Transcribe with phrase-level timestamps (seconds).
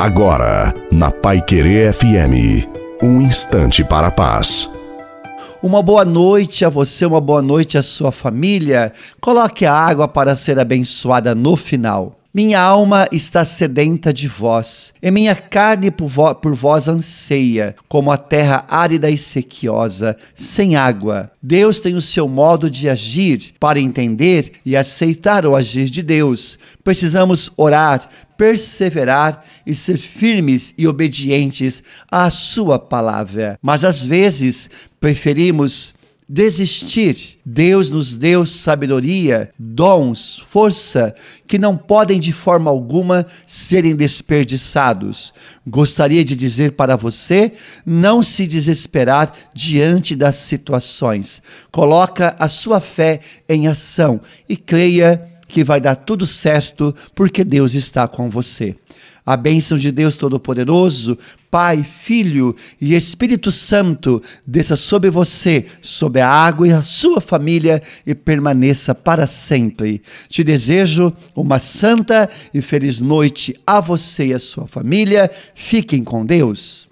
[0.00, 2.66] Agora, na Pai Querer FM,
[3.02, 4.66] um instante para a paz.
[5.62, 8.94] Uma boa noite a você, uma boa noite à sua família.
[9.20, 12.19] Coloque a água para ser abençoada no final.
[12.32, 18.12] Minha alma está sedenta de vós, e minha carne por, vo por vós anseia, como
[18.12, 21.32] a terra árida e sequiosa, sem água.
[21.42, 26.56] Deus tem o seu modo de agir para entender e aceitar o agir de Deus.
[26.84, 33.58] Precisamos orar, perseverar e ser firmes e obedientes à Sua palavra.
[33.60, 34.70] Mas às vezes
[35.00, 35.94] preferimos
[36.32, 37.40] desistir.
[37.44, 41.12] Deus nos deu sabedoria, dons, força
[41.44, 45.34] que não podem de forma alguma serem desperdiçados.
[45.66, 47.52] Gostaria de dizer para você
[47.84, 51.42] não se desesperar diante das situações.
[51.72, 53.18] Coloca a sua fé
[53.48, 58.76] em ação e creia que vai dar tudo certo porque Deus está com você.
[59.24, 61.16] A bênção de Deus Todo-Poderoso,
[61.50, 67.82] Pai, Filho e Espírito Santo desça sobre você, sobre a água e a sua família
[68.06, 70.00] e permaneça para sempre.
[70.28, 75.30] Te desejo uma santa e feliz noite a você e a sua família.
[75.54, 76.88] Fiquem com Deus.